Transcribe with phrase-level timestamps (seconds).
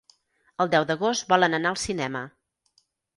[0.63, 2.23] El deu d'agost volen anar al cinema.